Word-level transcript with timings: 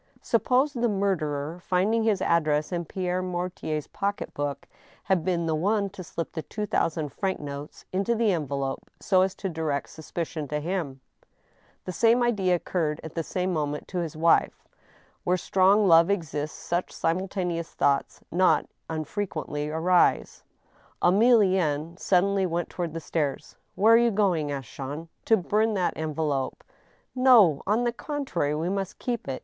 Suppose 0.23 0.73
the 0.73 0.89
murderer, 0.89 1.59
finding 1.61 2.01
his 2.01 2.23
address 2.23 2.71
in 2.71 2.85
Pierre 2.85 3.21
Mortier's 3.21 3.85
pocket 3.85 4.33
book, 4.33 4.67
had 5.03 5.23
been 5.23 5.45
the 5.45 5.53
one 5.53 5.91
to 5.91 6.03
slip 6.03 6.31
the 6.31 6.41
two 6.41 6.65
thousand 6.65 7.09
franc 7.09 7.39
notes 7.39 7.85
into 7.93 8.15
the 8.15 8.31
envelope 8.31 8.89
so 8.99 9.21
as 9.21 9.35
to 9.35 9.47
direct 9.47 9.89
suspicion 9.89 10.47
to 10.47 10.59
him? 10.59 11.01
The 11.85 11.91
same 11.91 12.23
idea 12.23 12.55
occurred, 12.55 12.99
at 13.03 13.13
the 13.13 13.21
same 13.21 13.53
moment, 13.53 13.87
to 13.89 13.99
his 13.99 14.15
vife. 14.15 14.67
Where 15.23 15.37
strong 15.37 15.87
love 15.87 16.09
exists, 16.09 16.57
such 16.57 16.91
simultaneous 16.91 17.69
thoughts 17.75 18.21
not 18.31 18.65
unfre 18.89 19.27
quently 19.27 19.69
arise. 19.71 20.41
96 20.99 20.99
THE 20.99 20.99
STEEL 20.99 21.11
HAMMER. 21.11 21.35
Emilienne 21.35 21.99
suddenly 21.99 22.45
went 22.47 22.69
toward 22.71 22.93
the 22.95 22.99
stairs." 22.99 23.55
Where 23.75 23.93
are 23.93 23.97
you 23.97 24.09
going?" 24.09 24.51
asked 24.51 24.73
Jean. 24.75 25.09
To 25.25 25.37
bum 25.37 25.75
that 25.75 25.93
envelope." 25.95 26.63
No; 27.13 27.61
on 27.67 27.83
the 27.83 27.93
contrary, 27.93 28.55
we 28.55 28.67
must 28.67 28.97
keep 28.97 29.27
it. 29.27 29.39